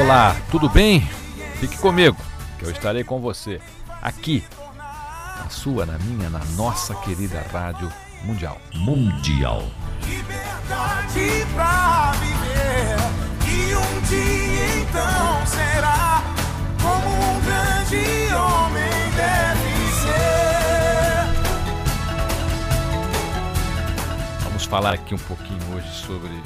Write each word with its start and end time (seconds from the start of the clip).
Olá, 0.00 0.36
tudo 0.50 0.68
bem? 0.68 1.00
Fique 1.58 1.76
comigo, 1.78 2.16
que 2.58 2.64
eu 2.64 2.70
estarei 2.70 3.02
com 3.02 3.20
você 3.20 3.60
aqui, 4.00 4.44
na 4.76 5.48
sua, 5.50 5.84
na 5.84 5.98
minha, 5.98 6.30
na 6.30 6.44
nossa 6.56 6.94
querida 6.94 7.44
Rádio 7.52 7.92
Mundial. 8.22 8.60
Mundial. 8.74 9.64
liberdade 10.06 11.46
pra 11.54 12.12
viver. 12.12 12.96
E 13.44 13.74
um 13.74 14.00
dia 14.02 14.82
então 14.82 15.46
será 15.46 16.22
como 16.80 17.08
um 17.08 17.40
grande 17.40 18.34
homem 18.34 19.10
deve 19.16 19.92
ser. 20.00 21.24
Vamos 24.44 24.64
falar 24.64 24.94
aqui 24.94 25.14
um 25.14 25.18
pouquinho 25.18 25.74
hoje 25.74 25.92
sobre 25.92 26.40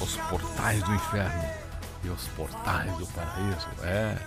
os 0.00 0.16
portais 0.16 0.82
do 0.82 0.94
inferno 0.94 1.69
e 2.04 2.08
os 2.08 2.26
portais 2.28 2.96
do 2.98 3.06
paraíso. 3.08 3.68
É, 3.82 4.18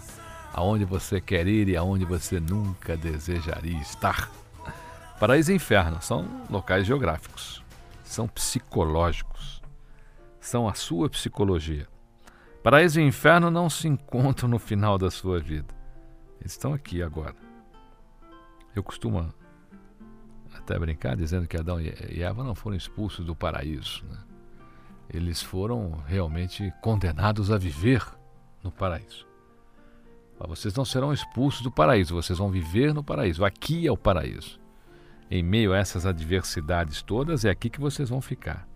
aonde 0.53 0.85
você 0.85 1.19
quer 1.19 1.47
ir 1.47 1.67
e 1.67 1.75
aonde 1.75 2.05
você 2.05 2.39
nunca 2.39 2.95
desejaria 2.95 3.79
estar. 3.81 4.29
Paraíso 5.19 5.51
e 5.51 5.55
inferno 5.55 6.01
são 6.01 6.27
locais 6.49 6.85
geográficos, 6.85 7.63
são 8.03 8.27
psicológicos, 8.27 9.61
são 10.39 10.67
a 10.67 10.73
sua 10.73 11.09
psicologia. 11.09 11.87
Paraíso 12.61 12.99
e 12.99 13.03
inferno 13.03 13.49
não 13.49 13.69
se 13.69 13.87
encontram 13.87 14.47
no 14.47 14.59
final 14.59 14.97
da 14.97 15.09
sua 15.09 15.39
vida. 15.39 15.73
Eles 16.39 16.53
estão 16.53 16.73
aqui 16.73 17.01
agora. 17.01 17.35
Eu 18.75 18.83
costumo 18.83 19.33
até 20.53 20.77
brincar 20.77 21.15
dizendo 21.15 21.47
que 21.47 21.57
Adão 21.57 21.79
e 21.79 22.21
Eva 22.21 22.43
não 22.43 22.55
foram 22.55 22.75
expulsos 22.75 23.25
do 23.25 23.35
paraíso. 23.35 24.05
né? 24.05 24.17
Eles 25.13 25.41
foram 25.41 26.03
realmente 26.07 26.73
condenados 26.81 27.51
a 27.51 27.57
viver 27.57 28.03
no 28.63 28.71
paraíso. 28.71 29.27
Mas 30.39 30.49
vocês 30.49 30.73
não 30.73 30.83
serão 30.83 31.13
expulsos 31.13 31.61
do 31.61 31.71
paraíso, 31.71 32.15
vocês 32.15 32.39
vão 32.39 32.49
viver 32.49 32.93
no 32.93 33.03
paraíso. 33.03 33.45
Aqui 33.45 33.85
é 33.85 33.91
o 33.91 33.97
paraíso. 33.97 34.59
Em 35.29 35.43
meio 35.43 35.73
a 35.73 35.77
essas 35.77 36.05
adversidades 36.05 37.01
todas, 37.01 37.45
é 37.45 37.49
aqui 37.49 37.69
que 37.69 37.79
vocês 37.79 38.09
vão 38.09 38.21
ficar. 38.21 38.67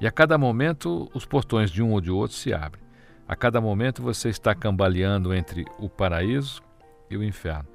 E 0.00 0.06
a 0.06 0.10
cada 0.10 0.36
momento, 0.36 1.10
os 1.14 1.24
portões 1.24 1.70
de 1.70 1.82
um 1.82 1.92
ou 1.92 2.00
de 2.00 2.10
outro 2.10 2.36
se 2.36 2.52
abrem. 2.52 2.82
A 3.28 3.36
cada 3.36 3.60
momento, 3.60 4.02
você 4.02 4.28
está 4.28 4.54
cambaleando 4.54 5.32
entre 5.32 5.64
o 5.78 5.88
paraíso 5.88 6.60
e 7.08 7.16
o 7.16 7.22
inferno 7.22 7.68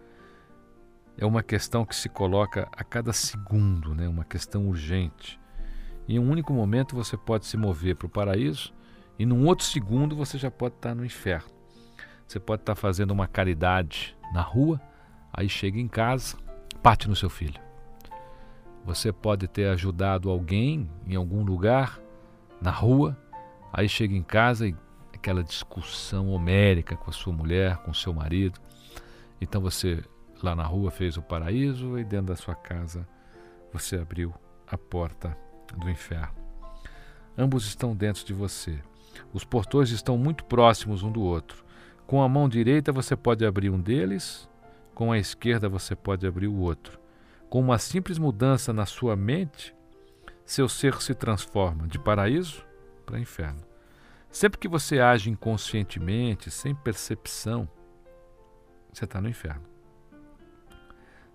é 1.17 1.25
uma 1.25 1.41
questão 1.41 1.85
que 1.85 1.95
se 1.95 2.09
coloca 2.09 2.67
a 2.75 2.83
cada 2.83 3.13
segundo, 3.13 3.95
né? 3.95 4.07
uma 4.07 4.25
questão 4.25 4.67
urgente. 4.67 5.39
Em 6.08 6.20
um 6.20 6.30
único 6.30 6.54
momento 6.54 6.96
você 6.96 7.18
pode 7.18 7.46
se 7.46 7.58
mover 7.58 7.96
para 7.96 8.06
o 8.06 8.10
paraíso 8.10 8.74
e 9.18 9.26
num 9.26 9.46
outro 9.46 9.66
segundo 9.66 10.16
você 10.16 10.38
já 10.38 10.52
pode 10.52 10.76
estar 10.76 10.94
no 10.94 11.06
inferno. 11.06 11.50
Você 12.28 12.40
pode 12.40 12.62
estar 12.62 12.76
fazendo 12.76 13.12
uma 13.12 13.28
caridade 13.28 14.16
na 14.34 14.42
rua, 14.42 14.80
aí 15.34 15.50
chega 15.50 15.80
em 15.80 15.88
casa, 15.88 16.38
bate 16.84 17.08
no 17.08 17.16
seu 17.16 17.30
filho. 17.30 17.60
Você 18.84 19.12
pode 19.12 19.48
ter 19.48 19.68
ajudado 19.70 20.30
alguém 20.30 20.90
em 21.08 21.16
algum 21.16 21.44
lugar, 21.44 22.00
na 22.62 22.72
rua, 22.72 23.18
aí 23.74 23.90
chega 23.90 24.16
em 24.16 24.24
casa 24.24 24.68
e 24.68 24.76
aquela 25.14 25.44
discussão 25.44 26.30
homérica 26.30 26.96
com 26.96 27.10
a 27.10 27.14
sua 27.14 27.34
mulher, 27.34 27.78
com 27.78 27.92
o 27.92 27.96
seu 27.96 28.14
marido. 28.14 28.60
Então 29.42 29.60
você 29.60 30.04
lá 30.44 30.56
na 30.56 30.64
rua 30.64 30.92
fez 30.92 31.18
o 31.18 31.22
paraíso 31.22 31.98
e 31.98 32.04
dentro 32.04 32.28
da 32.28 32.36
sua 32.36 32.54
casa 32.54 33.08
você 33.74 33.98
abriu 33.98 34.34
a 34.68 34.78
porta 34.78 35.36
do 35.74 35.90
inferno. 35.90 36.36
Ambos 37.38 37.66
estão 37.66 37.96
dentro 37.96 38.26
de 38.26 38.34
você. 38.34 38.78
Os 39.34 39.44
portões 39.44 39.90
estão 39.90 40.18
muito 40.18 40.44
próximos 40.44 41.03
um 41.03 41.12
do 41.12 41.22
outro. 41.22 41.64
Com 42.06 42.22
a 42.22 42.30
mão 42.30 42.48
direita 42.48 42.92
você 42.92 43.16
pode 43.16 43.46
abrir 43.46 43.70
um 43.70 43.80
deles, 43.80 44.50
com 44.94 45.12
a 45.12 45.18
esquerda 45.18 45.68
você 45.68 45.96
pode 45.96 46.28
abrir 46.28 46.48
o 46.48 46.58
outro. 46.58 47.00
Com 47.50 47.59
uma 47.59 47.78
simples 47.78 48.18
mudança 48.18 48.72
na 48.72 48.86
sua 48.86 49.16
mente, 49.16 49.74
seu 50.46 50.70
ser 50.70 51.02
se 51.02 51.14
transforma 51.14 51.88
de 51.88 51.98
paraíso 51.98 52.64
para 53.06 53.20
inferno. 53.20 53.62
Sempre 54.30 54.59
que 54.59 54.68
você 54.68 55.00
age 55.00 55.30
inconscientemente, 55.30 56.52
sem 56.52 56.75
percepção, 56.75 57.68
você 58.92 59.06
está 59.06 59.20
no 59.22 59.30
inferno. 59.30 59.75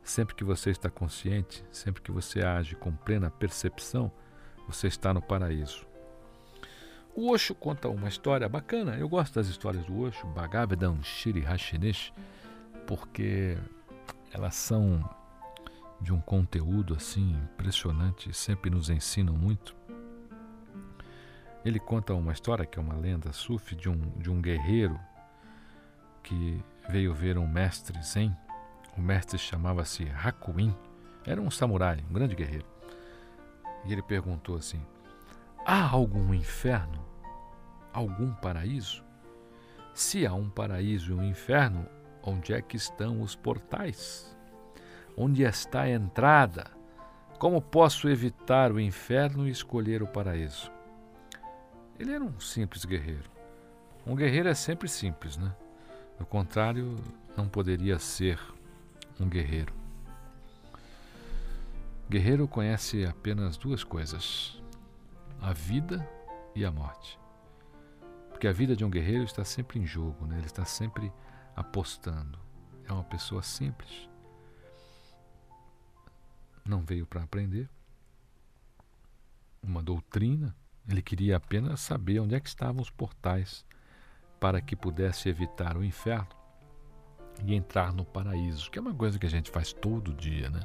Sempre 0.03 0.35
que 0.35 0.45
você 0.45 0.71
está 0.71 0.91
consciente, 0.91 1.65
sempre 1.71 2.03
que 2.03 2.11
você 2.11 2.43
age 2.43 2.75
com 2.75 2.93
plena 2.93 3.31
percepção, 3.31 4.11
você 4.67 4.87
está 4.87 5.13
no 5.13 5.21
paraíso. 5.21 5.87
O 7.15 7.31
Osho 7.33 7.55
conta 7.55 7.89
uma 7.89 8.09
história 8.09 8.49
bacana. 8.49 8.97
Eu 8.97 9.09
gosto 9.09 9.35
das 9.35 9.49
histórias 9.49 9.85
do 9.85 10.01
Osho, 10.01 10.27
Bhagavatam 10.29 11.03
Shri 11.03 11.41
Hashinesh, 11.41 12.13
porque 12.87 13.59
elas 14.33 14.55
são 14.55 15.09
de 16.01 16.13
um 16.13 16.21
conteúdo 16.21 16.95
assim 16.95 17.33
impressionante, 17.53 18.33
sempre 18.33 18.71
nos 18.71 18.89
ensinam 18.89 19.35
muito. 19.35 19.77
Ele 21.65 21.79
conta 21.79 22.15
uma 22.15 22.33
história 22.33 22.65
que 22.65 22.79
é 22.79 22.83
uma 22.83 22.95
lenda 22.95 23.33
sufi 23.33 23.75
de 23.75 23.89
um, 23.89 23.99
de 24.17 24.31
um 24.31 24.41
guerreiro 24.41 24.99
que 26.23 26.63
veio 26.89 27.13
ver 27.13 27.37
um 27.37 27.47
mestre 27.47 28.01
zen 28.03 28.35
o 28.97 29.01
mestre 29.01 29.39
chamava-se 29.39 30.11
Hakuin, 30.11 30.75
era 31.27 31.41
um 31.41 31.51
samurai, 31.51 32.05
um 32.09 32.13
grande 32.13 32.35
guerreiro. 32.35 32.67
E 33.85 33.93
ele 33.93 34.03
perguntou 34.03 34.57
assim: 34.57 34.81
Há 35.65 35.89
algum 35.89 36.35
inferno? 36.35 37.05
Algum 37.93 38.33
paraíso? 38.35 39.05
Se 39.95 40.27
há 40.27 40.33
um 40.33 40.49
paraíso 40.49 41.13
e 41.13 41.15
um 41.15 41.25
inferno, 41.25 41.87
onde 42.23 42.53
é 42.53 42.63
que 42.63 42.77
estão 42.77 43.21
os 43.21 43.35
portais? 43.35 44.37
Onde 45.17 45.43
está 45.43 45.83
a 45.83 45.91
entrada? 45.91 46.71
Como 47.39 47.61
posso 47.61 48.09
evitar 48.09 48.71
o 48.71 48.81
inferno 48.81 49.47
e 49.47 49.51
escolher 49.51 50.03
o 50.03 50.07
paraíso? 50.07 50.71
Ele 51.99 52.13
era 52.13 52.25
um 52.25 52.39
simples 52.41 52.85
guerreiro. 52.85 53.31
Um 54.07 54.15
guerreiro 54.15 54.49
é 54.49 54.55
sempre 54.55 54.89
simples, 54.89 55.37
né? 55.37 55.55
Do 56.19 56.25
contrário, 56.25 56.97
não 57.37 57.49
poderia 57.49 57.99
ser 57.99 58.39
um 59.21 59.29
guerreiro. 59.29 59.75
Guerreiro 62.09 62.49
conhece 62.49 63.05
apenas 63.05 63.57
duas 63.57 63.85
coisas: 63.85 64.61
a 65.41 65.53
vida 65.53 66.09
e 66.55 66.65
a 66.65 66.73
morte. 66.73 67.19
Porque 68.31 68.49
a 68.49 68.53
vida 68.53 68.75
de 68.75 68.85
um 68.85 68.91
guerreiro 68.91 69.25
está 69.25 69.45
sempre 69.45 69.79
em 69.79 69.87
jogo, 69.87 70.27
né? 70.27 70.39
ele 70.39 70.47
está 70.47 70.65
sempre 70.65 71.13
apostando. 71.55 72.39
É 72.89 72.93
uma 72.93 73.05
pessoa 73.05 73.43
simples. 73.43 74.09
Não 76.65 76.81
veio 76.81 77.07
para 77.07 77.23
aprender 77.23 77.69
uma 79.63 79.83
doutrina, 79.83 80.57
ele 80.89 81.03
queria 81.03 81.37
apenas 81.37 81.81
saber 81.81 82.19
onde 82.19 82.35
é 82.35 82.41
que 82.41 82.49
estavam 82.49 82.81
os 82.81 82.89
portais 82.89 83.65
para 84.41 84.61
que 84.61 84.75
pudesse 84.75 85.29
evitar 85.29 85.77
o 85.77 85.85
inferno 85.85 86.40
e 87.45 87.55
entrar 87.55 87.93
no 87.93 88.05
paraíso, 88.05 88.71
que 88.71 88.79
é 88.79 88.83
uma 88.83 88.95
coisa 88.95 89.19
que 89.19 89.27
a 89.27 89.31
gente 89.31 89.51
faz 89.51 89.73
todo 89.73 90.13
dia, 90.13 90.51
né? 90.51 90.61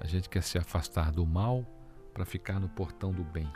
A 0.00 0.06
gente 0.06 0.28
quer 0.28 0.42
se 0.42 0.58
afastar 0.58 1.12
do 1.12 1.26
mal 1.26 1.64
para 2.12 2.24
ficar 2.24 2.58
no 2.58 2.68
portão 2.68 3.12
do 3.12 3.22
bem. 3.22 3.50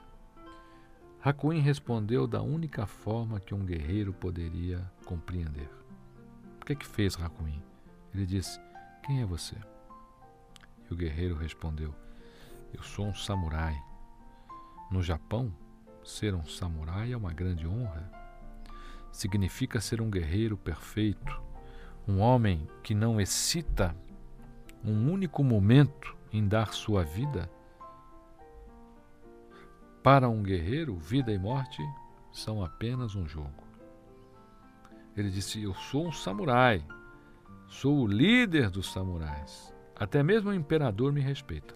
Hakuin 1.22 1.60
respondeu 1.60 2.26
da 2.26 2.42
única 2.42 2.86
forma 2.86 3.40
que 3.40 3.54
um 3.54 3.64
guerreiro 3.64 4.12
poderia 4.12 4.84
compreender. 5.06 5.70
O 6.60 6.64
que 6.66 6.74
é 6.74 6.76
que 6.76 6.86
fez 6.86 7.16
Hakuin? 7.16 7.62
Ele 8.14 8.26
disse: 8.26 8.60
Quem 9.02 9.22
é 9.22 9.26
você? 9.26 9.56
E 10.88 10.92
o 10.92 10.96
guerreiro 10.96 11.34
respondeu: 11.34 11.94
Eu 12.74 12.82
sou 12.82 13.06
um 13.06 13.14
samurai. 13.14 13.74
No 14.90 15.02
Japão, 15.02 15.50
ser 16.04 16.34
um 16.34 16.44
samurai 16.44 17.12
é 17.12 17.16
uma 17.16 17.32
grande 17.32 17.66
honra. 17.66 18.10
Significa 19.10 19.80
ser 19.80 20.02
um 20.02 20.10
guerreiro 20.10 20.58
perfeito, 20.58 21.42
um 22.06 22.20
homem 22.20 22.68
que 22.82 22.94
não 22.94 23.20
excita 23.20 23.96
um 24.84 25.10
único 25.10 25.42
momento 25.42 26.14
em 26.32 26.46
dar 26.46 26.74
sua 26.74 27.02
vida. 27.02 27.50
Para 30.02 30.28
um 30.28 30.42
guerreiro, 30.42 30.96
vida 30.96 31.32
e 31.32 31.38
morte 31.38 31.82
são 32.30 32.62
apenas 32.62 33.14
um 33.14 33.26
jogo. 33.26 33.64
Ele 35.16 35.30
disse: 35.30 35.62
Eu 35.62 35.72
sou 35.74 36.08
um 36.08 36.12
samurai, 36.12 36.84
sou 37.68 38.00
o 38.00 38.06
líder 38.06 38.68
dos 38.68 38.92
samurais. 38.92 39.72
Até 39.96 40.22
mesmo 40.22 40.50
o 40.50 40.54
imperador 40.54 41.12
me 41.12 41.20
respeita. 41.20 41.74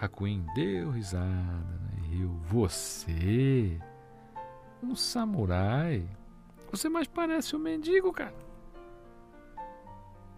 Hakuin 0.00 0.46
deu 0.54 0.90
risada 0.90 1.26
né, 1.26 1.90
e 1.98 2.16
riu. 2.16 2.30
Você? 2.44 3.80
Um 4.82 4.94
samurai? 4.94 6.08
Você 6.70 6.88
mais 6.88 7.08
parece 7.08 7.56
um 7.56 7.58
mendigo, 7.58 8.12
cara. 8.12 8.45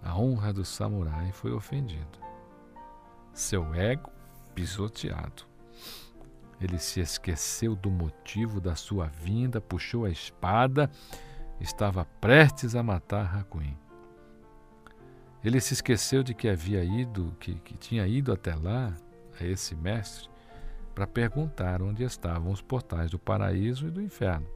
A 0.02 0.16
honra 0.18 0.52
do 0.52 0.64
samurai 0.64 1.32
foi 1.32 1.52
ofendida. 1.52 2.18
Seu 3.32 3.74
ego 3.74 4.10
pisoteado. 4.54 5.44
Ele 6.60 6.78
se 6.78 7.00
esqueceu 7.00 7.76
do 7.76 7.90
motivo 7.90 8.60
da 8.60 8.74
sua 8.74 9.06
vinda, 9.06 9.60
puxou 9.60 10.04
a 10.04 10.10
espada, 10.10 10.90
estava 11.60 12.04
prestes 12.20 12.74
a 12.74 12.82
matar 12.82 13.36
Hakuin. 13.36 13.76
Ele 15.44 15.60
se 15.60 15.74
esqueceu 15.74 16.22
de 16.22 16.34
que 16.34 16.48
havia 16.48 16.82
ido, 16.82 17.36
que, 17.38 17.54
que 17.60 17.76
tinha 17.76 18.06
ido 18.06 18.32
até 18.32 18.54
lá 18.56 18.92
a 19.40 19.44
esse 19.44 19.76
mestre 19.76 20.28
para 20.94 21.06
perguntar 21.06 21.80
onde 21.80 22.02
estavam 22.02 22.50
os 22.50 22.60
portais 22.60 23.12
do 23.12 23.20
paraíso 23.20 23.86
e 23.86 23.90
do 23.90 24.02
inferno. 24.02 24.48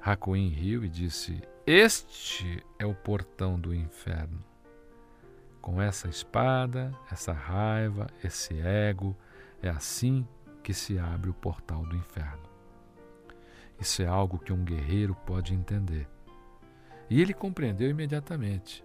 Hakuin 0.00 0.48
riu 0.48 0.84
e 0.84 0.88
disse: 0.88 1.40
Este 1.68 2.64
é 2.78 2.86
o 2.86 2.94
portão 2.94 3.58
do 3.58 3.74
inferno. 3.74 4.40
Com 5.60 5.82
essa 5.82 6.06
espada, 6.06 6.94
essa 7.10 7.32
raiva, 7.32 8.06
esse 8.22 8.56
ego, 8.60 9.16
é 9.60 9.68
assim 9.68 10.24
que 10.62 10.72
se 10.72 10.96
abre 10.96 11.28
o 11.28 11.34
portal 11.34 11.84
do 11.84 11.96
inferno. 11.96 12.48
Isso 13.80 14.00
é 14.00 14.06
algo 14.06 14.38
que 14.38 14.52
um 14.52 14.64
guerreiro 14.64 15.16
pode 15.26 15.54
entender. 15.54 16.08
E 17.10 17.20
ele 17.20 17.34
compreendeu 17.34 17.90
imediatamente. 17.90 18.84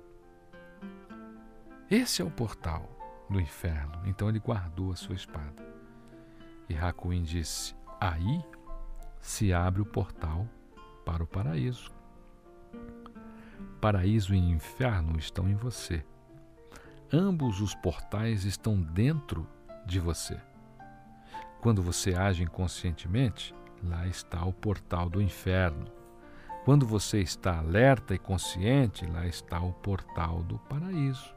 Esse 1.88 2.24
é 2.24 2.26
o 2.26 2.32
portal 2.32 2.90
do 3.30 3.40
inferno. 3.40 4.02
Então 4.08 4.28
ele 4.28 4.40
guardou 4.40 4.92
a 4.92 4.96
sua 4.96 5.14
espada. 5.14 5.64
E 6.68 6.76
Hakuin 6.76 7.22
disse: 7.22 7.76
Aí 8.00 8.44
se 9.20 9.54
abre 9.54 9.84
o 9.84 9.86
portal 9.86 10.50
para 11.06 11.24
o 11.24 11.28
paraíso. 11.28 12.01
Paraíso 13.80 14.34
e 14.34 14.38
inferno 14.38 15.18
estão 15.18 15.50
em 15.50 15.56
você. 15.56 16.06
Ambos 17.12 17.62
os 17.62 17.76
portais 17.76 18.46
estão 18.46 18.82
dentro 18.82 19.48
de 19.86 20.00
você. 20.00 20.40
Quando 21.62 21.82
você 21.82 22.16
age 22.16 22.44
inconscientemente, 22.44 23.54
lá 23.84 24.08
está 24.08 24.44
o 24.46 24.54
portal 24.54 25.10
do 25.10 25.22
inferno. 25.22 25.86
Quando 26.64 26.86
você 26.86 27.20
está 27.20 27.58
alerta 27.58 28.14
e 28.14 28.20
consciente, 28.20 29.06
lá 29.06 29.26
está 29.26 29.60
o 29.60 29.74
portal 29.74 30.44
do 30.44 30.58
paraíso. 30.58 31.36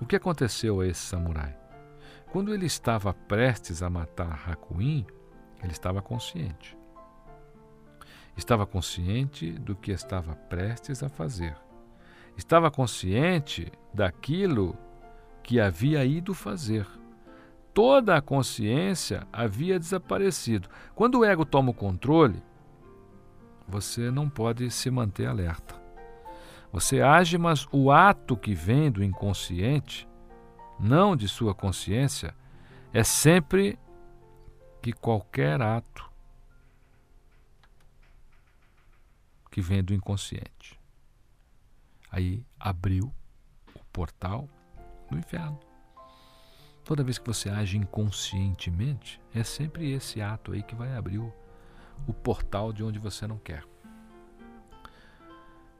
O 0.00 0.06
que 0.06 0.16
aconteceu 0.16 0.80
a 0.80 0.86
esse 0.86 1.00
samurai? 1.00 1.56
Quando 2.32 2.52
ele 2.52 2.66
estava 2.66 3.12
prestes 3.12 3.82
a 3.82 3.88
matar 3.88 4.48
Hakuin, 4.48 5.06
ele 5.62 5.72
estava 5.72 6.02
consciente. 6.02 6.76
Estava 8.36 8.66
consciente 8.66 9.52
do 9.52 9.76
que 9.76 9.92
estava 9.92 10.34
prestes 10.34 11.02
a 11.02 11.08
fazer. 11.08 11.56
Estava 12.36 12.70
consciente 12.70 13.70
daquilo 13.92 14.76
que 15.42 15.60
havia 15.60 16.04
ido 16.04 16.34
fazer. 16.34 16.86
Toda 17.72 18.16
a 18.16 18.22
consciência 18.22 19.26
havia 19.32 19.78
desaparecido. 19.78 20.68
Quando 20.94 21.18
o 21.18 21.24
ego 21.24 21.44
toma 21.44 21.70
o 21.70 21.74
controle, 21.74 22.42
você 23.66 24.10
não 24.10 24.28
pode 24.28 24.70
se 24.70 24.90
manter 24.90 25.26
alerta. 25.26 25.82
Você 26.72 27.00
age, 27.00 27.38
mas 27.38 27.68
o 27.70 27.90
ato 27.90 28.36
que 28.36 28.52
vem 28.52 28.90
do 28.90 29.02
inconsciente, 29.02 30.08
não 30.78 31.14
de 31.14 31.28
sua 31.28 31.54
consciência, 31.54 32.34
é 32.92 33.04
sempre 33.04 33.78
que 34.82 34.92
qualquer 34.92 35.62
ato 35.62 36.13
que 39.54 39.60
vem 39.60 39.84
do 39.84 39.94
inconsciente. 39.94 40.80
Aí 42.10 42.44
abriu 42.58 43.14
o 43.72 43.84
portal 43.92 44.48
do 45.08 45.16
inferno. 45.16 45.60
Toda 46.82 47.04
vez 47.04 47.18
que 47.18 47.26
você 47.28 47.48
age 47.48 47.78
inconscientemente, 47.78 49.20
é 49.32 49.44
sempre 49.44 49.92
esse 49.92 50.20
ato 50.20 50.50
aí 50.50 50.60
que 50.60 50.74
vai 50.74 50.96
abrir 50.96 51.18
o, 51.20 51.32
o 52.04 52.12
portal 52.12 52.72
de 52.72 52.82
onde 52.82 52.98
você 52.98 53.28
não 53.28 53.38
quer. 53.38 53.64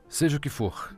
Seja 0.09 0.37
o 0.37 0.41
que 0.41 0.49
for, 0.49 0.97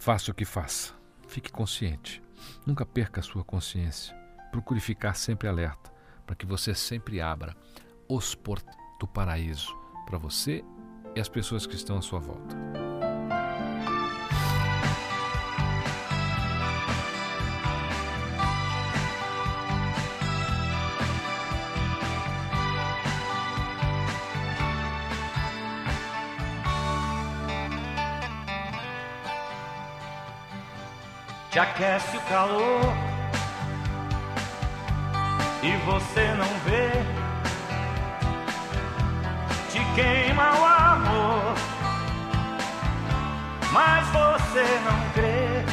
faça 0.00 0.32
o 0.32 0.34
que 0.34 0.44
faça, 0.44 0.94
fique 1.28 1.52
consciente. 1.52 2.20
Nunca 2.66 2.84
perca 2.84 3.20
a 3.20 3.22
sua 3.22 3.44
consciência. 3.44 4.12
Procure 4.50 4.80
ficar 4.80 5.14
sempre 5.14 5.46
alerta, 5.46 5.92
para 6.26 6.34
que 6.34 6.44
você 6.44 6.74
sempre 6.74 7.20
abra 7.20 7.56
os 8.08 8.34
portos 8.34 8.76
do 8.98 9.06
paraíso 9.06 9.83
para 10.04 10.18
você 10.18 10.64
e 11.14 11.20
as 11.20 11.28
pessoas 11.28 11.66
que 11.66 11.74
estão 11.74 11.98
à 11.98 12.02
sua 12.02 12.20
volta. 12.20 12.56
te 31.54 31.60
aquece 31.60 32.16
o 32.16 32.20
calor 32.22 32.82
e 35.62 35.76
você 35.86 36.34
não 36.34 36.48
vê, 36.64 36.90
queima 39.94 40.52
o 40.52 40.64
amor, 40.64 41.54
mas 43.72 44.06
você 44.08 44.80
não 44.84 45.10
crê. 45.14 45.64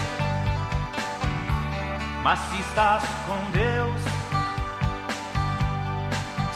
Mas 2.23 2.39
se 2.39 2.61
estás 2.61 3.03
com 3.25 3.51
Deus, 3.51 4.01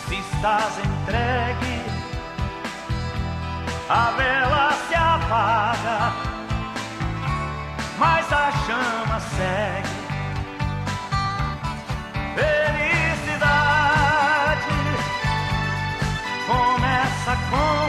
se 0.07 0.15
estás 0.15 0.77
entregue, 0.79 1.81
a 3.89 4.11
vela 4.11 4.71
se 4.87 4.95
apaga 4.95 6.35
mas 7.97 8.31
a 8.31 8.51
chama 8.65 9.19
segue. 9.19 9.95
Felicidade 12.35 12.74
começa 17.49 17.84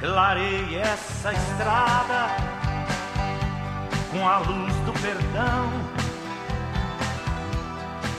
clarei 0.00 0.78
essa 0.78 1.32
estrada 1.32 2.28
com 4.10 4.26
a 4.26 4.38
luz 4.38 4.74
do 4.86 4.92
perdão. 4.94 5.70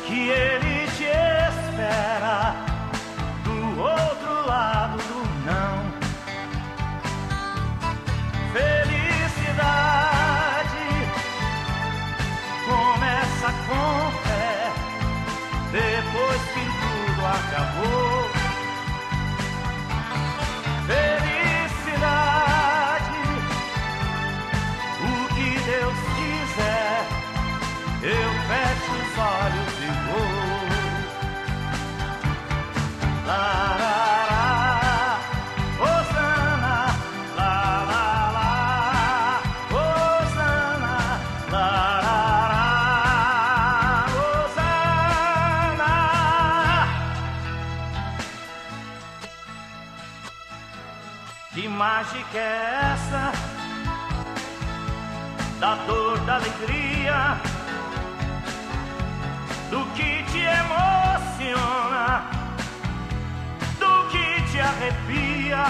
Que 0.05 0.29
ele 0.29 0.87
te 0.91 1.05
espera 1.05 2.55
do 3.43 3.81
outro 3.81 4.45
lado 4.45 4.97
do 4.97 5.25
não. 5.45 5.91
Felicidade 8.53 9.87
começa 12.67 13.51
com 13.67 14.11
fé, 14.23 14.71
depois 15.71 16.41
que 16.53 16.63
tudo 16.81 17.25
acabou. 17.25 18.20
Mágica 52.21 52.37
é 52.37 52.93
essa? 52.93 53.31
Da 55.59 55.75
dor, 55.85 56.19
da 56.21 56.35
alegria, 56.35 57.39
do 59.69 59.85
que 59.93 60.23
te 60.23 60.39
emociona, 60.39 62.23
do 63.79 64.09
que 64.09 64.41
te 64.51 64.59
arrepia. 64.59 65.65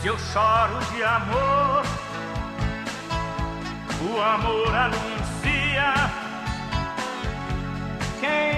Se 0.00 0.08
eu 0.08 0.18
choro 0.18 0.78
de 0.92 1.02
amor, 1.02 1.82
o 4.00 4.20
amor 4.20 4.74
anuncia 4.74 5.94
quem 8.20 8.55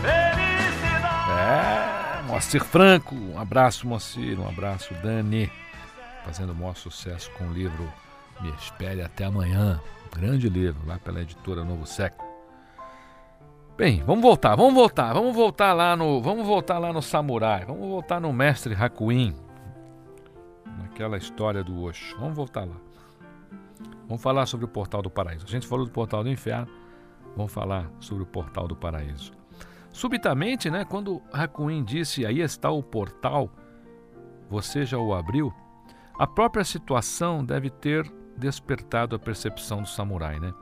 Felicidade. 0.00 1.32
É, 1.38 2.22
Moacir 2.26 2.64
Franco. 2.64 3.14
Um 3.14 3.38
abraço, 3.38 3.86
Moacir. 3.86 4.40
Um 4.40 4.48
abraço, 4.48 4.94
Dani. 5.02 5.52
Fazendo 6.24 6.52
o 6.52 6.54
maior 6.54 6.76
sucesso 6.76 7.30
com 7.32 7.44
o 7.44 7.52
livro 7.52 7.92
Me 8.40 8.50
Espere 8.52 9.02
Até 9.02 9.24
Amanhã. 9.24 9.78
Grande 10.16 10.48
livro, 10.48 10.80
lá 10.86 10.98
pela 10.98 11.20
editora 11.20 11.62
Novo 11.62 11.84
Século. 11.86 12.23
Bem, 13.76 14.04
vamos 14.04 14.22
voltar, 14.22 14.54
vamos 14.54 14.72
voltar, 14.72 15.12
vamos 15.12 15.34
voltar 15.34 15.72
lá 15.72 15.96
no, 15.96 16.22
vamos 16.22 16.46
voltar 16.46 16.78
lá 16.78 16.92
no 16.92 17.02
samurai, 17.02 17.64
vamos 17.64 17.88
voltar 17.88 18.20
no 18.20 18.32
mestre 18.32 18.72
Hakuin, 18.72 19.34
naquela 20.78 21.16
história 21.16 21.64
do 21.64 21.82
Osho. 21.82 22.16
Vamos 22.20 22.36
voltar 22.36 22.64
lá. 22.64 22.76
Vamos 24.06 24.22
falar 24.22 24.46
sobre 24.46 24.64
o 24.64 24.68
portal 24.68 25.02
do 25.02 25.10
paraíso. 25.10 25.44
A 25.44 25.50
gente 25.50 25.66
falou 25.66 25.84
do 25.84 25.90
portal 25.90 26.22
do 26.22 26.30
inferno, 26.30 26.68
vamos 27.36 27.52
falar 27.52 27.90
sobre 27.98 28.22
o 28.22 28.26
portal 28.26 28.68
do 28.68 28.76
paraíso. 28.76 29.32
Subitamente, 29.90 30.70
né, 30.70 30.84
quando 30.84 31.20
Hakuin 31.32 31.82
disse 31.82 32.24
aí 32.24 32.42
está 32.42 32.70
o 32.70 32.80
portal, 32.80 33.50
você 34.48 34.84
já 34.84 34.98
o 34.98 35.12
abriu, 35.12 35.52
a 36.16 36.28
própria 36.28 36.62
situação 36.62 37.44
deve 37.44 37.70
ter 37.70 38.08
despertado 38.36 39.16
a 39.16 39.18
percepção 39.18 39.82
do 39.82 39.88
samurai, 39.88 40.38
né? 40.38 40.54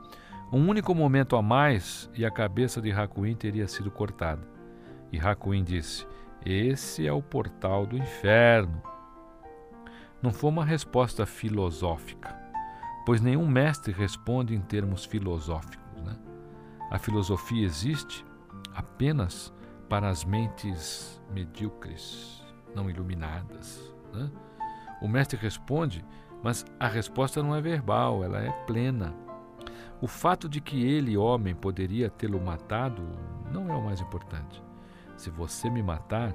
Um 0.51 0.67
único 0.69 0.93
momento 0.93 1.35
a 1.35 1.41
mais 1.41 2.09
e 2.13 2.25
a 2.25 2.31
cabeça 2.31 2.81
de 2.81 2.91
Hakuin 2.91 3.35
teria 3.35 3.67
sido 3.67 3.89
cortada. 3.89 4.47
E 5.11 5.19
Hakuin 5.19 5.63
disse: 5.63 6.05
Esse 6.45 7.07
é 7.07 7.13
o 7.13 7.21
portal 7.21 7.85
do 7.85 7.97
inferno. 7.97 8.81
Não 10.21 10.31
foi 10.31 10.49
uma 10.49 10.63
resposta 10.63 11.25
filosófica, 11.25 12.35
pois 13.05 13.19
nenhum 13.19 13.47
mestre 13.47 13.91
responde 13.91 14.55
em 14.55 14.61
termos 14.61 15.05
filosóficos. 15.05 16.01
Né? 16.01 16.15
A 16.89 16.97
filosofia 16.97 17.65
existe 17.65 18.25
apenas 18.73 19.53
para 19.89 20.09
as 20.09 20.23
mentes 20.23 21.21
medíocres, 21.31 22.43
não 22.73 22.89
iluminadas. 22.89 23.93
Né? 24.13 24.31
O 25.01 25.07
mestre 25.07 25.37
responde, 25.37 26.05
mas 26.41 26.65
a 26.79 26.87
resposta 26.87 27.43
não 27.43 27.55
é 27.55 27.61
verbal, 27.61 28.23
ela 28.23 28.39
é 28.39 28.51
plena. 28.65 29.13
O 30.03 30.07
fato 30.07 30.49
de 30.49 30.59
que 30.59 30.83
ele, 30.85 31.15
homem, 31.15 31.55
poderia 31.55 32.09
tê-lo 32.09 32.37
matado 32.37 33.01
não 33.49 33.69
é 33.69 33.73
o 33.73 33.81
mais 33.81 34.01
importante. 34.01 34.61
Se 35.15 35.29
você 35.29 35.69
me 35.69 35.81
matar 35.81 36.33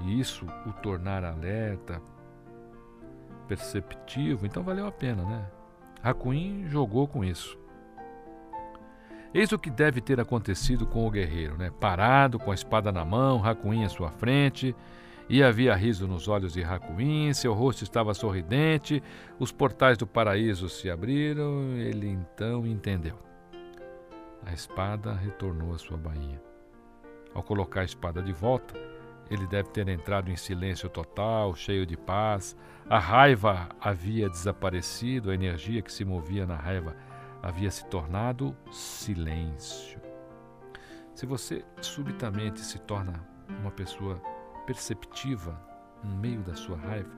e 0.00 0.18
isso 0.18 0.46
o 0.66 0.72
tornar 0.72 1.22
alerta, 1.22 2.00
perceptivo, 3.46 4.46
então 4.46 4.62
valeu 4.62 4.86
a 4.86 4.90
pena, 4.90 5.22
né? 5.22 5.50
Hakuin 6.02 6.66
jogou 6.66 7.06
com 7.06 7.22
isso. 7.22 7.58
Eis 9.34 9.52
o 9.52 9.58
que 9.58 9.70
deve 9.70 10.00
ter 10.00 10.18
acontecido 10.18 10.86
com 10.86 11.06
o 11.06 11.10
guerreiro, 11.10 11.58
né? 11.58 11.70
Parado, 11.78 12.38
com 12.38 12.52
a 12.52 12.54
espada 12.54 12.90
na 12.90 13.04
mão, 13.04 13.44
Hakuin 13.44 13.84
à 13.84 13.90
sua 13.90 14.10
frente, 14.12 14.74
e 15.30 15.44
havia 15.44 15.76
riso 15.76 16.08
nos 16.08 16.26
olhos 16.26 16.54
de 16.54 16.64
Hakuin, 16.64 17.32
seu 17.32 17.54
rosto 17.54 17.84
estava 17.84 18.12
sorridente, 18.12 19.00
os 19.38 19.52
portais 19.52 19.96
do 19.96 20.04
paraíso 20.04 20.68
se 20.68 20.90
abriram, 20.90 21.76
ele 21.76 22.08
então 22.08 22.66
entendeu. 22.66 23.16
A 24.44 24.52
espada 24.52 25.12
retornou 25.12 25.72
à 25.72 25.78
sua 25.78 25.96
bainha. 25.96 26.42
Ao 27.32 27.44
colocar 27.44 27.82
a 27.82 27.84
espada 27.84 28.20
de 28.20 28.32
volta, 28.32 28.74
ele 29.30 29.46
deve 29.46 29.68
ter 29.68 29.86
entrado 29.88 30.32
em 30.32 30.36
silêncio 30.36 30.88
total, 30.88 31.54
cheio 31.54 31.86
de 31.86 31.96
paz. 31.96 32.56
A 32.88 32.98
raiva 32.98 33.68
havia 33.80 34.28
desaparecido, 34.28 35.30
a 35.30 35.34
energia 35.34 35.80
que 35.80 35.92
se 35.92 36.04
movia 36.04 36.44
na 36.44 36.56
raiva 36.56 36.96
havia 37.40 37.70
se 37.70 37.86
tornado 37.86 38.56
silêncio. 38.72 40.00
Se 41.14 41.24
você 41.24 41.64
subitamente 41.80 42.58
se 42.58 42.80
torna 42.80 43.24
uma 43.60 43.70
pessoa 43.70 44.20
perceptiva 44.66 45.60
no 46.02 46.16
meio 46.16 46.42
da 46.42 46.54
sua 46.54 46.76
raiva, 46.76 47.10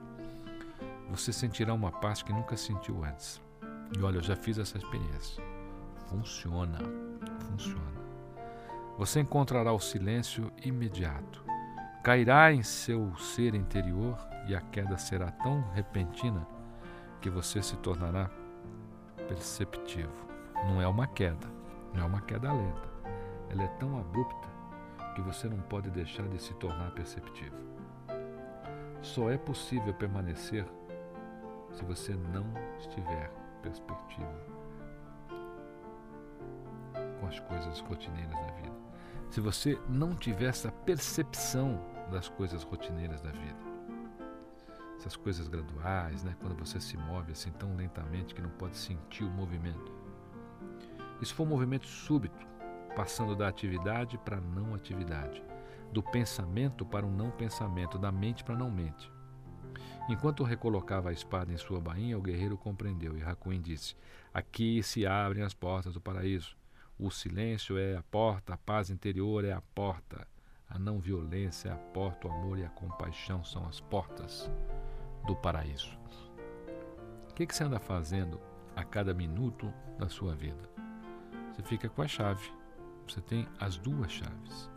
você 1.08 1.32
sentirá 1.32 1.74
uma 1.74 1.92
paz 1.92 2.22
que 2.22 2.32
nunca 2.32 2.56
sentiu 2.56 3.04
antes. 3.04 3.40
E 3.96 4.02
olha, 4.02 4.16
eu 4.16 4.22
já 4.22 4.34
fiz 4.34 4.58
essa 4.58 4.78
experiência. 4.78 5.42
Funciona, 6.06 6.78
funciona. 7.48 8.02
Você 8.98 9.20
encontrará 9.20 9.72
o 9.72 9.80
silêncio 9.80 10.50
imediato. 10.64 11.44
Cairá 12.02 12.52
em 12.52 12.62
seu 12.62 13.14
ser 13.16 13.54
interior 13.54 14.18
e 14.48 14.54
a 14.54 14.60
queda 14.60 14.96
será 14.98 15.30
tão 15.30 15.62
repentina 15.72 16.46
que 17.20 17.30
você 17.30 17.62
se 17.62 17.76
tornará 17.76 18.30
perceptivo. 19.28 20.26
Não 20.66 20.80
é 20.80 20.86
uma 20.86 21.06
queda, 21.06 21.46
não 21.94 22.02
é 22.02 22.06
uma 22.06 22.20
queda 22.20 22.52
lenta. 22.52 22.88
Ela 23.50 23.64
é 23.64 23.68
tão 23.78 23.98
abrupta 23.98 24.51
que 25.14 25.20
você 25.20 25.48
não 25.48 25.60
pode 25.62 25.90
deixar 25.90 26.26
de 26.28 26.38
se 26.40 26.54
tornar 26.54 26.90
perceptivo. 26.92 27.56
Só 29.00 29.30
é 29.30 29.36
possível 29.36 29.92
permanecer 29.94 30.66
se 31.72 31.84
você 31.84 32.14
não 32.14 32.46
estiver 32.78 33.30
perspectivo. 33.62 34.52
com 37.20 37.28
as 37.28 37.38
coisas 37.38 37.78
rotineiras 37.80 38.34
da 38.34 38.52
vida, 38.52 38.72
se 39.30 39.40
você 39.40 39.80
não 39.88 40.12
tiver 40.12 40.46
essa 40.46 40.72
percepção 40.72 41.80
das 42.10 42.28
coisas 42.28 42.64
rotineiras 42.64 43.20
da 43.20 43.30
vida, 43.30 43.56
essas 44.98 45.16
coisas 45.16 45.48
graduais, 45.48 46.22
né? 46.24 46.34
quando 46.40 46.56
você 46.56 46.80
se 46.80 46.96
move 46.96 47.32
assim 47.32 47.50
tão 47.52 47.76
lentamente 47.76 48.34
que 48.34 48.42
não 48.42 48.50
pode 48.50 48.76
sentir 48.76 49.24
o 49.24 49.30
movimento. 49.30 49.92
Isso 51.20 51.34
foi 51.34 51.46
um 51.46 51.48
movimento 51.48 51.86
súbito, 51.86 52.46
passando 52.94 53.34
da 53.34 53.48
atividade 53.48 54.18
para 54.18 54.38
a 54.38 54.40
não 54.40 54.74
atividade, 54.74 55.42
do 55.92 56.02
pensamento 56.02 56.84
para 56.84 57.06
o 57.06 57.10
não 57.10 57.30
pensamento, 57.30 57.98
da 57.98 58.10
mente 58.10 58.44
para 58.44 58.54
a 58.54 58.58
não 58.58 58.70
mente. 58.70 59.10
Enquanto 60.08 60.42
recolocava 60.42 61.10
a 61.10 61.12
espada 61.12 61.52
em 61.52 61.56
sua 61.56 61.80
bainha, 61.80 62.18
o 62.18 62.22
guerreiro 62.22 62.56
compreendeu 62.58 63.16
e 63.16 63.22
Hakuin 63.22 63.60
disse: 63.60 63.94
Aqui 64.34 64.82
se 64.82 65.06
abrem 65.06 65.44
as 65.44 65.54
portas 65.54 65.94
do 65.94 66.00
paraíso. 66.00 66.56
O 66.98 67.10
silêncio 67.10 67.78
é 67.78 67.96
a 67.96 68.02
porta, 68.02 68.54
a 68.54 68.56
paz 68.58 68.90
interior 68.90 69.44
é 69.44 69.52
a 69.52 69.60
porta, 69.60 70.26
a 70.68 70.78
não 70.78 70.98
violência 70.98 71.68
é 71.68 71.72
a 71.72 71.76
porta, 71.76 72.28
o 72.28 72.30
amor 72.30 72.58
e 72.58 72.64
a 72.64 72.68
compaixão 72.68 73.44
são 73.44 73.66
as 73.66 73.80
portas 73.80 74.50
do 75.26 75.34
paraíso. 75.36 75.98
O 77.30 77.34
que, 77.34 77.46
que 77.46 77.54
você 77.54 77.64
anda 77.64 77.80
fazendo 77.80 78.40
a 78.76 78.84
cada 78.84 79.14
minuto 79.14 79.72
da 79.98 80.08
sua 80.08 80.34
vida? 80.34 80.68
Você 81.52 81.62
fica 81.62 81.88
com 81.88 82.02
a 82.02 82.08
chave. 82.08 82.61
Você 83.06 83.20
tem 83.20 83.46
as 83.58 83.76
duas 83.76 84.10
chaves. 84.10 84.70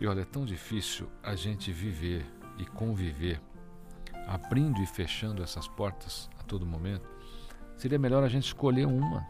E 0.00 0.06
olha, 0.06 0.22
é 0.22 0.24
tão 0.24 0.44
difícil 0.44 1.08
a 1.22 1.34
gente 1.34 1.72
viver 1.72 2.24
e 2.58 2.64
conviver 2.64 3.40
abrindo 4.26 4.80
e 4.82 4.86
fechando 4.86 5.42
essas 5.42 5.68
portas 5.68 6.28
a 6.38 6.42
todo 6.42 6.66
momento. 6.66 7.08
Seria 7.76 7.98
melhor 7.98 8.22
a 8.22 8.28
gente 8.28 8.44
escolher 8.44 8.86
uma. 8.86 9.26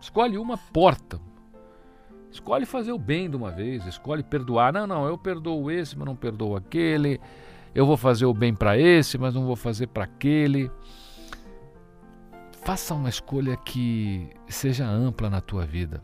Escolhe 0.00 0.38
uma 0.38 0.56
porta. 0.56 1.20
Escolhe 2.30 2.64
fazer 2.64 2.92
o 2.92 2.98
bem 2.98 3.28
de 3.28 3.36
uma 3.36 3.50
vez, 3.50 3.86
escolhe 3.86 4.22
perdoar. 4.22 4.72
Não, 4.72 4.86
não, 4.86 5.06
eu 5.06 5.18
perdoo 5.18 5.70
esse, 5.70 5.96
mas 5.96 6.06
não 6.06 6.16
perdoo 6.16 6.56
aquele. 6.56 7.20
Eu 7.74 7.86
vou 7.86 7.96
fazer 7.96 8.26
o 8.26 8.34
bem 8.34 8.54
para 8.54 8.78
esse, 8.78 9.18
mas 9.18 9.34
não 9.34 9.44
vou 9.44 9.56
fazer 9.56 9.88
para 9.88 10.04
aquele. 10.04 10.70
Faça 12.64 12.94
uma 12.94 13.08
escolha 13.08 13.56
que 13.56 14.30
seja 14.48 14.86
ampla 14.86 15.28
na 15.28 15.40
tua 15.40 15.66
vida. 15.66 16.02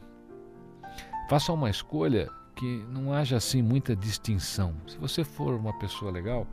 Faça 1.29 1.53
uma 1.53 1.69
escolha 1.69 2.31
que 2.57 2.85
não 2.89 3.13
haja 3.13 3.37
assim 3.37 3.63
muita 3.63 3.95
distinção. 3.95 4.75
Se 4.87 4.97
você 4.97 5.23
for 5.23 5.55
uma 5.55 5.79
pessoa 5.79 6.11
legal, 6.11 6.47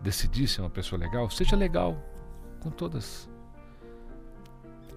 decidir 0.00 0.48
ser 0.48 0.62
uma 0.62 0.70
pessoa 0.70 0.98
legal, 0.98 1.28
seja 1.28 1.54
legal 1.54 1.96
com 2.60 2.70
todas. 2.70 3.28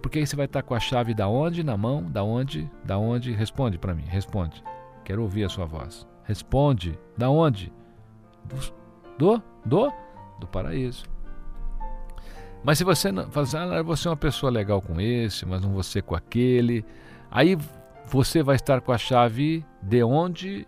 Porque 0.01 0.19
aí 0.19 0.25
você 0.25 0.37
vai 0.37 0.45
estar 0.45 0.63
com 0.63 0.73
a 0.73 0.79
chave 0.79 1.13
da 1.13 1.27
onde 1.27 1.63
na 1.63 1.75
mão, 1.75 2.09
da 2.09 2.23
onde, 2.23 2.71
da 2.83 2.97
onde, 2.97 3.33
responde 3.33 3.77
para 3.77 3.93
mim, 3.93 4.03
responde. 4.03 4.63
Quero 5.03 5.21
ouvir 5.21 5.43
a 5.43 5.49
sua 5.49 5.65
voz. 5.65 6.07
Responde, 6.23 6.97
da 7.17 7.29
onde? 7.29 7.71
Do, 9.17 9.43
do, 9.65 9.91
do 10.39 10.47
paraíso. 10.47 11.05
Mas 12.63 12.77
se 12.77 12.83
você 12.83 13.11
não 13.11 13.29
fazer, 13.31 13.57
assim, 13.57 13.75
ah, 13.75 13.81
você 13.81 14.07
é 14.07 14.11
uma 14.11 14.17
pessoa 14.17 14.51
legal 14.51 14.81
com 14.81 14.99
esse, 14.99 15.45
mas 15.45 15.61
não 15.61 15.73
você 15.73 16.01
com 16.01 16.15
aquele, 16.15 16.85
aí 17.29 17.57
você 18.07 18.41
vai 18.41 18.55
estar 18.55 18.79
com 18.79 18.91
a 18.93 18.97
chave 18.97 19.65
de 19.81 20.01
onde? 20.01 20.65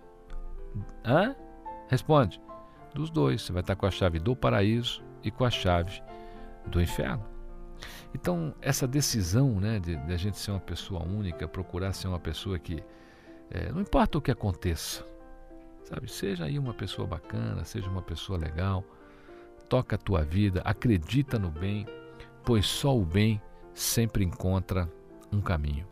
Hã? 1.05 1.35
Responde 1.87 2.39
dos 2.93 3.09
dois. 3.09 3.41
Você 3.41 3.53
vai 3.53 3.61
estar 3.61 3.75
com 3.75 3.85
a 3.85 3.91
chave 3.91 4.19
do 4.19 4.35
paraíso 4.35 5.01
e 5.23 5.31
com 5.31 5.45
a 5.45 5.49
chave 5.49 6.03
do 6.65 6.81
inferno. 6.81 7.23
Então, 8.13 8.53
essa 8.61 8.85
decisão 8.85 9.59
né, 9.59 9.79
de, 9.79 9.95
de 9.95 10.13
a 10.13 10.17
gente 10.17 10.37
ser 10.37 10.51
uma 10.51 10.59
pessoa 10.59 11.01
única, 11.03 11.47
procurar 11.47 11.93
ser 11.93 12.09
uma 12.09 12.19
pessoa 12.19 12.59
que, 12.59 12.83
é, 13.49 13.71
não 13.71 13.81
importa 13.81 14.17
o 14.17 14.21
que 14.21 14.31
aconteça, 14.31 15.05
sabe, 15.83 16.11
seja 16.11 16.45
aí 16.45 16.59
uma 16.59 16.73
pessoa 16.73 17.07
bacana, 17.07 17.63
seja 17.63 17.89
uma 17.89 18.01
pessoa 18.01 18.37
legal, 18.37 18.83
toca 19.69 19.95
a 19.95 19.99
tua 19.99 20.23
vida, 20.23 20.61
acredita 20.65 21.39
no 21.39 21.49
bem, 21.49 21.85
pois 22.43 22.65
só 22.65 22.97
o 22.97 23.05
bem 23.05 23.41
sempre 23.73 24.25
encontra 24.25 24.91
um 25.31 25.39
caminho. 25.39 25.87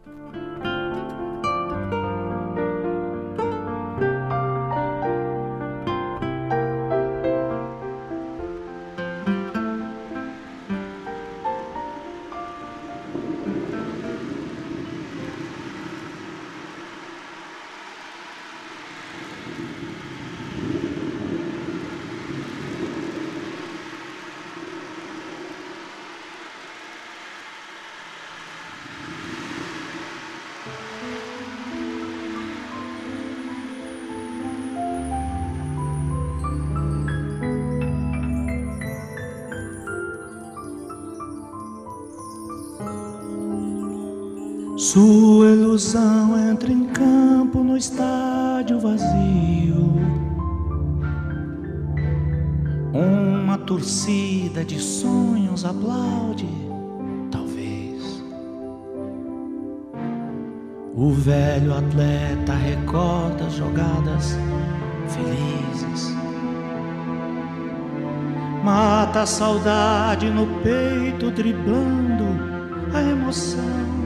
Sua 44.94 45.48
ilusão 45.48 46.50
entra 46.50 46.72
em 46.72 46.86
campo 46.86 47.62
no 47.62 47.76
estádio 47.76 48.80
vazio. 48.80 49.92
Uma 52.94 53.58
torcida 53.58 54.64
de 54.64 54.80
sonhos 54.80 55.66
aplaude, 55.66 56.48
talvez. 57.30 58.24
O 60.96 61.12
velho 61.12 61.74
atleta 61.74 62.54
recorda 62.54 63.48
as 63.48 63.56
jogadas 63.56 64.38
felizes. 65.10 66.16
Mata 68.64 69.24
a 69.24 69.26
saudade 69.26 70.30
no 70.30 70.48
peito, 70.64 71.30
driblando 71.30 72.24
a 72.94 73.02
emoção. 73.02 73.97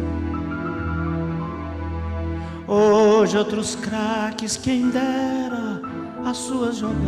Hoje 3.21 3.37
outros 3.37 3.75
craques, 3.75 4.57
quem 4.57 4.89
dera 4.89 5.79
as 6.25 6.37
suas 6.37 6.77
jogadas, 6.77 7.05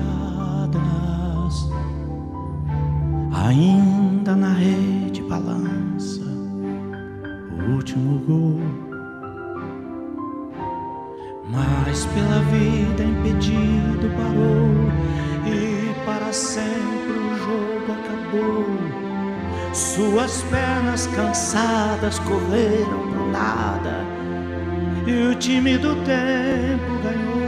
ainda 3.34 4.36
na 4.36 4.54
rede 4.54 5.24
balança 5.24 6.22
o 7.58 7.72
último 7.72 8.20
gol. 8.28 8.60
Mas 11.50 12.06
pela 12.06 12.42
vida 12.42 13.04
impedido 13.04 14.08
parou 14.16 14.70
e 15.52 15.96
para 16.06 16.32
sempre 16.32 17.12
o 17.12 17.38
jogo 17.40 17.92
acabou. 17.92 18.66
Suas 19.74 20.44
pernas 20.44 21.08
cansadas 21.08 22.20
correram 22.20 23.10
pro 23.10 23.32
nada 23.32 24.23
e 25.06 25.28
o 25.28 25.36
time 25.36 25.78
do 25.78 25.96
tempo 26.04 27.00
ganhou. 27.04 27.44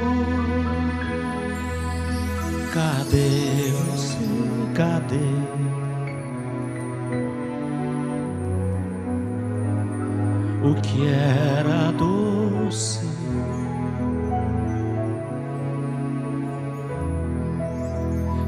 Cadê 2.74 3.72
você? 3.72 4.18
Cadê? 4.74 5.16
O 10.62 10.82
que 10.82 11.08
era 11.08 11.92
doce? 11.92 13.06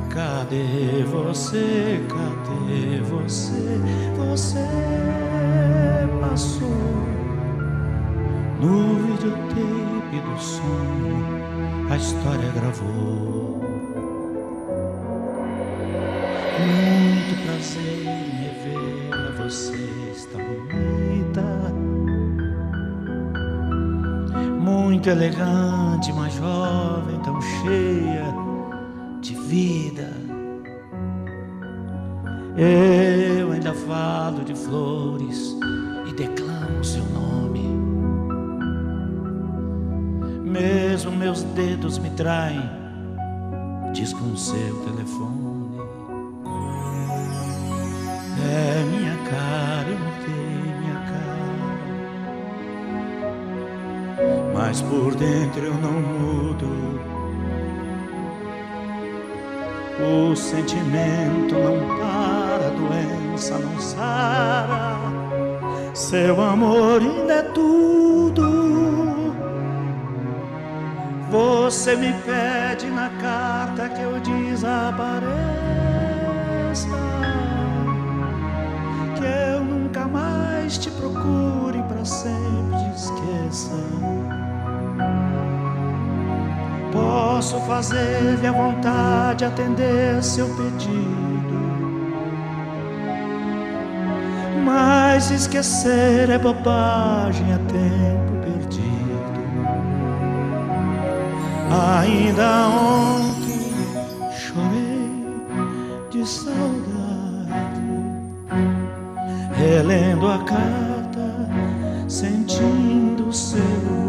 Cadê 0.10 1.04
você? 1.06 2.02
Cadê 2.10 3.02
você? 3.02 3.80
Você 4.18 4.68
passou. 6.20 7.17
No 8.60 8.96
videotape 8.96 10.20
do 10.20 10.42
sonho, 10.42 11.92
a 11.92 11.96
história 11.96 12.52
gravou. 12.54 13.62
Muito 16.60 17.44
prazer 17.46 18.02
em 18.02 18.30
rever 18.42 19.38
você 19.38 19.76
está 20.12 20.40
bonita. 20.40 21.44
Muito 24.60 25.08
elegante, 25.08 26.12
mas 26.14 26.34
jovem, 26.34 27.20
tão 27.20 27.40
cheia 27.40 28.34
de 29.22 29.36
vida. 29.36 30.12
Eu 32.58 33.52
ainda 33.52 33.72
falo 33.76 34.44
de 34.44 34.56
flores 34.56 35.56
dedos 41.58 41.98
me 41.98 42.12
traem, 42.12 42.70
diz 43.92 44.14
com 44.14 44.38
seu 44.38 44.76
telefone. 44.86 45.82
É 48.40 48.84
minha 48.84 49.18
cara, 49.28 49.90
eu 49.90 49.98
mudei 49.98 50.62
minha 50.80 51.00
cara. 54.16 54.46
Mas 54.54 54.84
por 54.84 55.16
dentro 55.16 55.66
eu 55.66 55.74
não 55.74 55.94
mudo. 55.94 56.68
O 60.00 60.36
sentimento 60.36 61.56
não 61.56 61.88
para, 61.98 62.68
a 62.68 62.70
doença 62.70 63.58
não 63.58 63.80
sara. 63.80 65.00
Seu 65.96 66.40
amor 66.40 67.02
ainda 67.02 67.34
é 67.34 67.42
tudo. 67.42 68.07
Você 71.30 71.94
me 71.98 72.14
pede 72.26 72.88
na 72.88 73.10
carta 73.22 73.90
que 73.90 74.02
eu 74.02 74.18
desapareça. 74.22 75.28
Que 79.16 79.54
eu 79.54 79.62
nunca 79.62 80.08
mais 80.08 80.78
te 80.78 80.90
procure 80.90 81.84
para 81.84 82.06
sempre 82.06 82.78
te 82.78 82.96
esqueça. 82.96 83.76
Posso 86.94 87.60
fazer-lhe 87.62 88.48
a 88.48 88.52
vontade, 88.54 89.44
atender 89.44 90.24
seu 90.24 90.48
pedido. 90.56 91.58
Mas 94.64 95.30
esquecer 95.30 96.30
é 96.30 96.38
bobagem, 96.38 97.52
é 97.52 97.58
tempo 97.58 98.27
Ainda 101.70 102.68
ontem 102.70 103.74
chorei 104.32 105.36
de 106.10 106.26
saudade, 106.26 107.82
relendo 109.54 110.28
a 110.28 110.38
carta, 110.46 111.50
sentindo 112.08 113.34
seu 113.34 113.60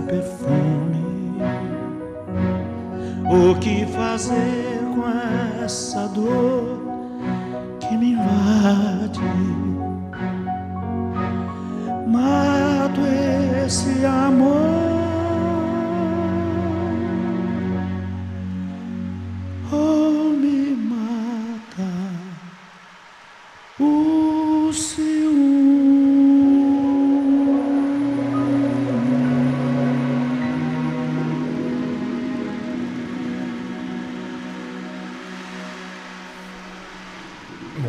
perfume. 0.07 1.39
O 3.29 3.55
que 3.59 3.85
fazer 3.87 4.81
com 4.95 5.65
essa 5.65 6.07
dor 6.09 6.79
que 7.81 7.97
me 7.97 8.13
invade? 8.13 9.21
Mato 12.07 13.01
esse 13.67 14.05
amor. 14.07 14.58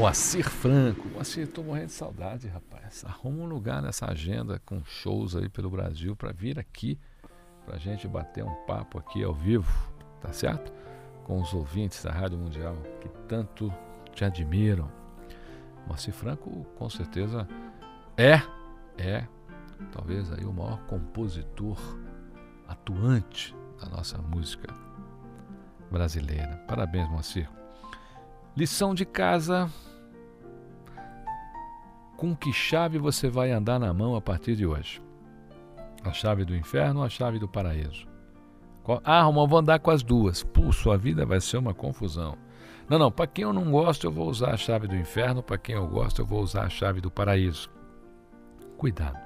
Moacir 0.09 0.49
Franco. 0.49 1.07
Moacir, 1.09 1.47
tô 1.47 1.61
morrendo 1.61 1.85
de 1.85 1.91
saudade, 1.91 2.47
rapaz. 2.47 3.05
Arruma 3.05 3.43
um 3.43 3.45
lugar 3.45 3.79
nessa 3.79 4.09
agenda 4.09 4.59
com 4.65 4.83
shows 4.83 5.35
aí 5.35 5.47
pelo 5.47 5.69
Brasil 5.69 6.15
para 6.15 6.31
vir 6.31 6.57
aqui, 6.57 6.99
pra 7.63 7.77
gente 7.77 8.07
bater 8.07 8.43
um 8.43 8.55
papo 8.65 8.97
aqui 8.97 9.23
ao 9.23 9.35
vivo, 9.35 9.71
tá 10.19 10.33
certo? 10.33 10.73
Com 11.25 11.39
os 11.39 11.53
ouvintes 11.53 12.03
da 12.03 12.11
Rádio 12.11 12.39
Mundial 12.39 12.75
que 12.99 13.07
tanto 13.27 13.71
te 14.11 14.25
admiram. 14.25 14.91
Moacir 15.85 16.11
Franco, 16.11 16.65
com 16.75 16.89
certeza, 16.89 17.47
é, 18.17 18.41
é, 18.97 19.27
talvez 19.91 20.33
aí 20.33 20.43
o 20.43 20.51
maior 20.51 20.79
compositor 20.87 21.77
atuante 22.67 23.55
da 23.79 23.87
nossa 23.89 24.17
música 24.17 24.73
brasileira. 25.91 26.65
Parabéns, 26.67 27.07
Moacir. 27.11 27.47
Lição 28.57 28.95
de 28.95 29.05
casa. 29.05 29.71
Com 32.19 32.35
que 32.35 32.51
chave 32.51 32.97
você 32.97 33.29
vai 33.29 33.49
andar 33.49 33.79
na 33.79 33.93
mão 33.93 34.13
a 34.13 34.19
partir 34.19 34.53
de 34.53 34.65
hoje? 34.65 35.01
A 36.03 36.11
chave 36.11 36.43
do 36.43 36.53
inferno 36.53 36.99
ou 36.99 37.05
a 37.05 37.09
chave 37.09 37.39
do 37.39 37.47
paraíso? 37.47 38.05
Ah, 39.05 39.21
Romão, 39.21 39.47
vou 39.47 39.59
andar 39.59 39.79
com 39.79 39.89
as 39.89 40.03
duas. 40.03 40.43
Pô, 40.43 40.69
sua 40.73 40.97
vida 40.97 41.25
vai 41.25 41.39
ser 41.39 41.55
uma 41.55 41.73
confusão. 41.73 42.37
Não, 42.89 42.99
não, 42.99 43.09
para 43.09 43.25
quem 43.25 43.43
eu 43.43 43.53
não 43.53 43.71
gosto, 43.71 44.05
eu 44.05 44.11
vou 44.11 44.27
usar 44.27 44.53
a 44.53 44.57
chave 44.57 44.85
do 44.85 44.97
inferno, 44.97 45.41
para 45.41 45.57
quem 45.57 45.75
eu 45.75 45.87
gosto, 45.87 46.21
eu 46.21 46.25
vou 46.25 46.43
usar 46.43 46.63
a 46.63 46.69
chave 46.69 46.99
do 46.99 47.09
paraíso. 47.09 47.71
Cuidado. 48.75 49.17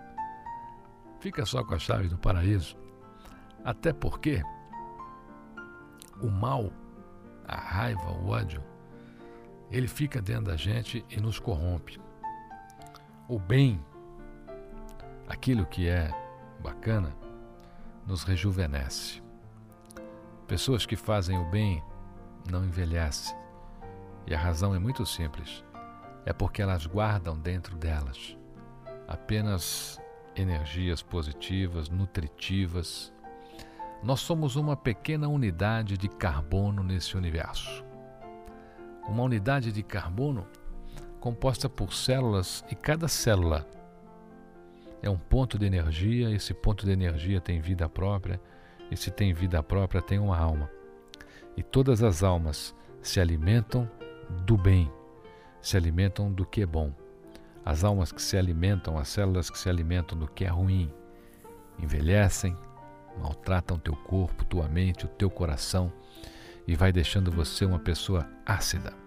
Fica 1.20 1.48
só 1.48 1.64
com 1.64 1.74
a 1.74 1.80
chave 1.80 2.08
do 2.08 2.18
paraíso. 2.20 2.78
Até 3.66 3.92
porque 3.92 4.40
o 6.22 6.30
mal, 6.30 6.72
a 7.48 7.56
raiva, 7.56 8.12
o 8.12 8.28
ódio, 8.28 8.64
ele 9.72 9.88
fica 9.88 10.22
dentro 10.22 10.44
da 10.44 10.56
gente 10.56 11.04
e 11.10 11.20
nos 11.20 11.40
corrompe. 11.40 12.03
O 13.28 13.40
bem, 13.40 13.84
aquilo 15.28 15.66
que 15.66 15.88
é 15.88 16.12
bacana, 16.60 17.16
nos 18.06 18.24
rejuvenesce. 18.24 19.24
Pessoas 20.48 20.86
que 20.86 20.96
fazem 20.96 21.38
o 21.40 21.50
bem 21.50 21.82
não 22.50 22.66
envelhecem. 22.66 23.36
E 24.28 24.36
a 24.36 24.38
razão 24.38 24.76
é 24.76 24.80
muito 24.80 25.06
simples. 25.06 25.64
É 26.26 26.34
porque 26.34 26.62
elas 26.62 26.86
guardam 26.86 27.38
dentro 27.38 27.76
delas 27.78 28.38
apenas 29.08 30.00
energias 30.36 31.02
positivas, 31.02 31.90
nutritivas. 31.90 33.14
Nós 34.02 34.20
somos 34.20 34.56
uma 34.56 34.76
pequena 34.76 35.28
unidade 35.28 35.98
de 35.98 36.10
carbono 36.10 36.84
nesse 36.84 37.16
universo 37.16 37.84
uma 39.08 39.24
unidade 39.24 39.72
de 39.72 39.84
carbono 39.84 40.48
composta 41.24 41.70
por 41.70 41.94
células 41.94 42.66
e 42.70 42.76
cada 42.76 43.08
célula 43.08 43.66
é 45.02 45.10
um 45.10 45.18
ponto 45.18 45.58
de 45.58 45.66
energia. 45.66 46.30
Esse 46.30 46.54
ponto 46.54 46.86
de 46.86 46.92
energia 46.92 47.40
tem 47.40 47.62
vida 47.62 47.88
própria, 47.88 48.42
e 48.92 48.98
se 48.98 49.10
tem 49.10 49.34
vida 49.34 49.64
própria, 49.64 50.02
tem 50.02 50.20
uma 50.20 50.38
alma. 50.38 50.70
E 51.56 51.64
todas 51.64 52.04
as 52.04 52.24
almas 52.24 52.76
se 53.02 53.22
alimentam 53.22 53.90
do 54.46 54.58
bem, 54.58 54.92
se 55.62 55.78
alimentam 55.78 56.30
do 56.30 56.46
que 56.46 56.62
é 56.64 56.66
bom. 56.66 56.94
As 57.64 57.86
almas 57.86 58.12
que 58.12 58.22
se 58.22 58.36
alimentam, 58.36 58.98
as 58.98 59.08
células 59.08 59.50
que 59.50 59.58
se 59.58 59.70
alimentam 59.70 60.18
do 60.18 60.28
que 60.28 60.44
é 60.44 60.50
ruim, 60.50 60.92
envelhecem, 61.80 62.54
maltratam 63.18 63.80
teu 63.80 63.96
corpo, 63.96 64.44
tua 64.44 64.68
mente, 64.68 65.06
o 65.06 65.08
teu 65.10 65.30
coração 65.30 65.90
e 66.68 66.76
vai 66.76 66.92
deixando 66.92 67.32
você 67.32 67.64
uma 67.64 67.80
pessoa 67.80 68.30
ácida. 68.46 69.03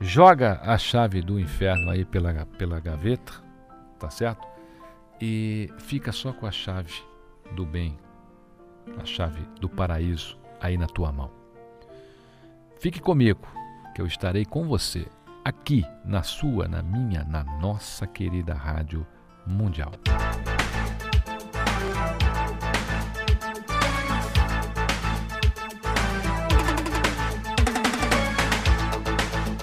Joga 0.00 0.60
a 0.62 0.76
chave 0.76 1.22
do 1.22 1.40
inferno 1.40 1.90
aí 1.90 2.04
pela, 2.04 2.44
pela 2.58 2.78
gaveta, 2.80 3.32
tá 3.98 4.10
certo? 4.10 4.46
E 5.20 5.72
fica 5.78 6.12
só 6.12 6.32
com 6.32 6.46
a 6.46 6.50
chave 6.50 6.92
do 7.52 7.64
bem, 7.64 7.96
a 9.00 9.04
chave 9.06 9.42
do 9.58 9.68
paraíso 9.68 10.38
aí 10.60 10.76
na 10.76 10.86
tua 10.86 11.10
mão. 11.10 11.30
Fique 12.78 13.00
comigo, 13.00 13.48
que 13.94 14.02
eu 14.02 14.06
estarei 14.06 14.44
com 14.44 14.64
você 14.64 15.06
aqui 15.42 15.82
na 16.04 16.22
sua, 16.22 16.68
na 16.68 16.82
minha, 16.82 17.24
na 17.24 17.42
nossa 17.42 18.06
querida 18.06 18.52
Rádio 18.52 19.06
Mundial. 19.46 19.92